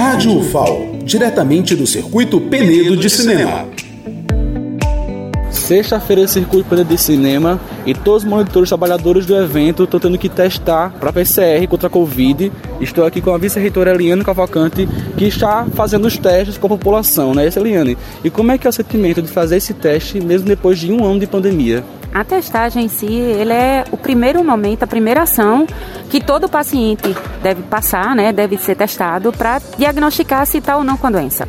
Rádio 0.00 0.38
UFAO, 0.38 0.98
diretamente 1.04 1.76
do 1.76 1.86
Circuito 1.86 2.40
Penedo 2.40 2.96
de 2.96 3.10
Cinema. 3.10 3.68
Sexta-feira, 5.50 6.26
Circuito 6.26 6.68
Penedo 6.68 6.88
de 6.88 6.96
Cinema 6.96 7.60
e 7.84 7.92
todos 7.92 8.24
os 8.24 8.28
monitores 8.28 8.70
trabalhadores 8.70 9.26
do 9.26 9.36
evento 9.36 9.84
estão 9.84 10.00
tendo 10.00 10.16
que 10.16 10.30
testar 10.30 10.90
para 10.98 11.12
PCR 11.12 11.66
contra 11.68 11.88
a 11.88 11.90
Covid. 11.90 12.50
Estou 12.80 13.04
aqui 13.04 13.20
com 13.20 13.34
a 13.34 13.38
vice-reitora 13.38 13.94
Eliane 13.94 14.24
Cavalcante, 14.24 14.88
que 15.18 15.26
está 15.26 15.66
fazendo 15.74 16.06
os 16.06 16.16
testes 16.16 16.56
com 16.56 16.66
a 16.66 16.70
população, 16.70 17.34
né, 17.34 17.50
Eliane? 17.54 17.98
E 18.24 18.30
como 18.30 18.52
é 18.52 18.56
que 18.56 18.66
é 18.66 18.70
o 18.70 18.72
sentimento 18.72 19.20
de 19.20 19.28
fazer 19.28 19.58
esse 19.58 19.74
teste 19.74 20.18
mesmo 20.18 20.48
depois 20.48 20.78
de 20.78 20.90
um 20.90 21.04
ano 21.04 21.20
de 21.20 21.26
pandemia? 21.26 21.84
A 22.12 22.24
testagem 22.24 22.86
em 22.86 22.88
si, 22.88 23.06
ele 23.06 23.52
é 23.52 23.84
o 23.92 23.96
primeiro 23.96 24.42
momento, 24.42 24.82
a 24.82 24.86
primeira 24.86 25.22
ação 25.22 25.66
que 26.08 26.20
todo 26.20 26.48
paciente 26.48 27.14
deve 27.42 27.62
passar, 27.62 28.16
né, 28.16 28.32
deve 28.32 28.58
ser 28.58 28.74
testado 28.74 29.32
para 29.32 29.60
diagnosticar 29.78 30.44
se 30.44 30.58
está 30.58 30.76
ou 30.76 30.82
não 30.82 30.96
com 30.96 31.06
a 31.06 31.10
doença. 31.10 31.46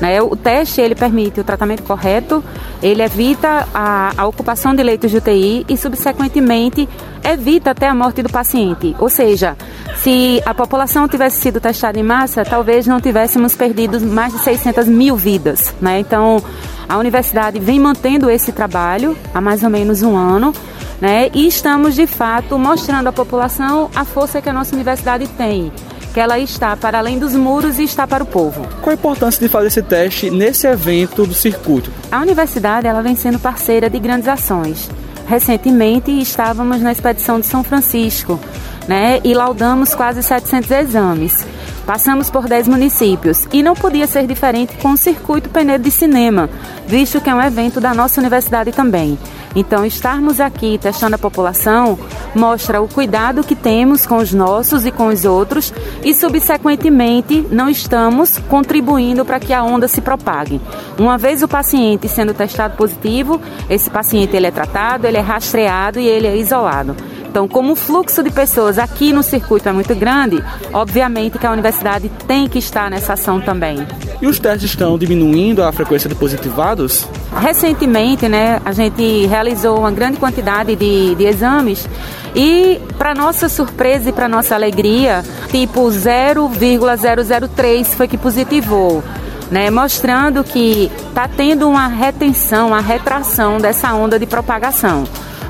Né? 0.00 0.20
O 0.20 0.34
teste 0.34 0.80
ele 0.80 0.94
permite 0.94 1.40
o 1.40 1.44
tratamento 1.44 1.82
correto, 1.82 2.42
ele 2.82 3.02
evita 3.02 3.68
a, 3.72 4.12
a, 4.16 4.26
ocupação 4.26 4.74
de 4.74 4.82
leitos 4.82 5.10
de 5.10 5.18
UTI 5.18 5.66
e, 5.68 5.76
subsequentemente, 5.76 6.88
evita 7.22 7.72
até 7.72 7.86
a 7.86 7.94
morte 7.94 8.22
do 8.22 8.30
paciente. 8.30 8.96
Ou 8.98 9.10
seja, 9.10 9.56
se 10.02 10.42
a 10.46 10.54
população 10.54 11.06
tivesse 11.06 11.40
sido 11.40 11.60
testada 11.60 11.98
em 11.98 12.02
massa, 12.02 12.42
talvez 12.42 12.86
não 12.86 13.00
tivéssemos 13.00 13.54
perdido 13.54 14.00
mais 14.00 14.32
de 14.32 14.38
600 14.38 14.86
mil 14.86 15.14
vidas. 15.14 15.74
Né? 15.80 16.00
Então, 16.00 16.42
a 16.88 16.96
universidade 16.96 17.58
vem 17.58 17.78
mantendo 17.78 18.30
esse 18.30 18.50
trabalho 18.50 19.16
há 19.34 19.40
mais 19.42 19.62
ou 19.62 19.68
menos 19.68 20.02
um 20.02 20.16
ano. 20.16 20.54
Né? 21.00 21.30
E 21.34 21.46
estamos 21.46 21.94
de 21.94 22.06
fato 22.06 22.58
mostrando 22.58 23.08
à 23.08 23.12
população 23.12 23.90
a 23.94 24.04
força 24.04 24.40
que 24.40 24.48
a 24.48 24.52
nossa 24.54 24.74
universidade 24.74 25.26
tem, 25.28 25.70
que 26.14 26.20
ela 26.20 26.38
está 26.38 26.74
para 26.76 26.98
além 26.98 27.18
dos 27.18 27.34
muros 27.34 27.78
e 27.78 27.84
está 27.84 28.06
para 28.06 28.24
o 28.24 28.26
povo. 28.26 28.66
Qual 28.80 28.92
a 28.92 28.94
importância 28.94 29.40
de 29.40 29.52
fazer 29.52 29.66
esse 29.66 29.82
teste 29.82 30.30
nesse 30.30 30.66
evento 30.66 31.26
do 31.26 31.34
circuito? 31.34 31.92
A 32.10 32.20
universidade 32.20 32.86
ela 32.86 33.02
vem 33.02 33.16
sendo 33.16 33.38
parceira 33.38 33.90
de 33.90 33.98
grandes 33.98 34.28
ações. 34.28 34.90
Recentemente 35.30 36.10
estávamos 36.10 36.80
na 36.80 36.90
expedição 36.90 37.38
de 37.38 37.46
São 37.46 37.62
Francisco, 37.62 38.36
né, 38.88 39.20
e 39.22 39.32
laudamos 39.32 39.94
quase 39.94 40.24
700 40.24 40.68
exames. 40.72 41.46
Passamos 41.86 42.28
por 42.28 42.48
10 42.48 42.66
municípios 42.66 43.46
e 43.52 43.62
não 43.62 43.76
podia 43.76 44.08
ser 44.08 44.26
diferente 44.26 44.76
com 44.78 44.90
o 44.90 44.96
Circuito 44.96 45.48
Penedo 45.48 45.84
de 45.84 45.90
Cinema, 45.92 46.50
visto 46.84 47.20
que 47.20 47.30
é 47.30 47.34
um 47.34 47.40
evento 47.40 47.80
da 47.80 47.94
nossa 47.94 48.20
universidade 48.20 48.72
também. 48.72 49.16
Então, 49.54 49.84
estarmos 49.84 50.40
aqui 50.40 50.78
testando 50.78 51.16
a 51.16 51.18
população 51.18 51.98
mostra 52.34 52.80
o 52.80 52.88
cuidado 52.88 53.42
que 53.42 53.56
temos 53.56 54.06
com 54.06 54.18
os 54.18 54.32
nossos 54.32 54.86
e 54.86 54.92
com 54.92 55.08
os 55.08 55.24
outros 55.24 55.72
e, 56.04 56.14
subsequentemente, 56.14 57.46
não 57.50 57.68
estamos 57.68 58.38
contribuindo 58.48 59.24
para 59.24 59.40
que 59.40 59.52
a 59.52 59.62
onda 59.62 59.88
se 59.88 60.00
propague. 60.00 60.60
Uma 60.98 61.18
vez 61.18 61.42
o 61.42 61.48
paciente 61.48 62.08
sendo 62.08 62.32
testado 62.32 62.76
positivo, 62.76 63.40
esse 63.68 63.90
paciente 63.90 64.36
ele 64.36 64.46
é 64.46 64.50
tratado, 64.50 65.06
ele 65.06 65.16
é 65.16 65.20
rastreado 65.20 65.98
e 65.98 66.06
ele 66.06 66.26
é 66.26 66.36
isolado. 66.36 66.94
Então, 67.30 67.46
como 67.46 67.74
o 67.74 67.76
fluxo 67.76 68.24
de 68.24 68.30
pessoas 68.30 68.76
aqui 68.76 69.12
no 69.12 69.22
circuito 69.22 69.68
é 69.68 69.72
muito 69.72 69.94
grande, 69.94 70.42
obviamente 70.72 71.38
que 71.38 71.46
a 71.46 71.52
universidade 71.52 72.10
tem 72.26 72.48
que 72.48 72.58
estar 72.58 72.90
nessa 72.90 73.12
ação 73.12 73.40
também. 73.40 73.86
E 74.20 74.26
os 74.26 74.40
testes 74.40 74.70
estão 74.70 74.98
diminuindo 74.98 75.62
a 75.62 75.70
frequência 75.70 76.08
de 76.08 76.16
positivados? 76.16 77.06
Recentemente, 77.40 78.28
né, 78.28 78.60
a 78.64 78.72
gente 78.72 79.26
realizou 79.26 79.78
uma 79.78 79.92
grande 79.92 80.16
quantidade 80.16 80.74
de, 80.74 81.14
de 81.14 81.24
exames 81.24 81.88
e, 82.34 82.80
para 82.98 83.14
nossa 83.14 83.48
surpresa 83.48 84.08
e 84.08 84.12
para 84.12 84.28
nossa 84.28 84.56
alegria, 84.56 85.22
tipo 85.52 85.88
0,003 85.88 87.94
foi 87.94 88.08
que 88.08 88.18
positivou. 88.18 89.04
Né, 89.52 89.70
mostrando 89.70 90.42
que 90.44 90.90
está 91.08 91.28
tendo 91.28 91.68
uma 91.68 91.88
retenção, 91.88 92.68
uma 92.68 92.80
retração 92.80 93.58
dessa 93.58 93.92
onda 93.94 94.16
de 94.18 94.26
propagação. 94.26 95.04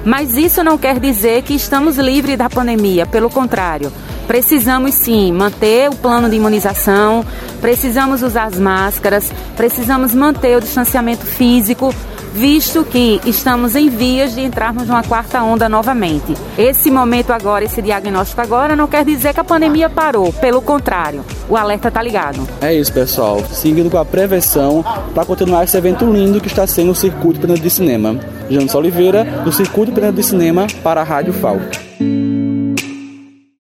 Mas 0.04 0.36
isso 0.36 0.64
não 0.64 0.78
quer 0.78 0.98
dizer 0.98 1.42
que 1.42 1.54
estamos 1.54 1.98
livres 1.98 2.38
da 2.38 2.48
pandemia, 2.48 3.06
pelo 3.06 3.28
contrário. 3.28 3.92
Precisamos 4.26 4.94
sim 4.94 5.32
manter 5.32 5.90
o 5.90 5.96
plano 5.96 6.30
de 6.30 6.36
imunização, 6.36 7.24
precisamos 7.60 8.22
usar 8.22 8.44
as 8.44 8.58
máscaras, 8.58 9.30
precisamos 9.56 10.14
manter 10.14 10.56
o 10.56 10.60
distanciamento 10.60 11.26
físico, 11.26 11.92
visto 12.32 12.84
que 12.84 13.20
estamos 13.26 13.74
em 13.74 13.88
vias 13.88 14.34
de 14.34 14.40
entrarmos 14.40 14.86
numa 14.86 15.02
quarta 15.02 15.42
onda 15.42 15.68
novamente. 15.68 16.34
Esse 16.56 16.92
momento 16.92 17.32
agora, 17.32 17.64
esse 17.64 17.82
diagnóstico 17.82 18.40
agora, 18.40 18.76
não 18.76 18.86
quer 18.86 19.04
dizer 19.04 19.34
que 19.34 19.40
a 19.40 19.44
pandemia 19.44 19.90
parou, 19.90 20.32
pelo 20.34 20.62
contrário, 20.62 21.24
o 21.48 21.56
alerta 21.56 21.88
está 21.88 22.00
ligado. 22.00 22.48
É 22.60 22.72
isso, 22.72 22.92
pessoal. 22.92 23.42
Seguindo 23.50 23.90
com 23.90 23.98
a 23.98 24.04
prevenção 24.04 24.84
para 25.12 25.24
continuar 25.24 25.64
esse 25.64 25.76
evento 25.76 26.04
lindo 26.10 26.40
que 26.40 26.46
está 26.46 26.66
sendo 26.68 26.92
o 26.92 26.94
Circuito 26.94 27.46
de 27.48 27.68
Cinema. 27.68 28.16
Janos 28.50 28.74
Oliveira, 28.74 29.24
do 29.44 29.52
Circuito 29.52 29.92
Penedo 29.92 30.16
de 30.16 30.24
Cinema 30.24 30.66
para 30.82 31.00
a 31.00 31.04
Rádio 31.04 31.32
FAO. 31.32 31.60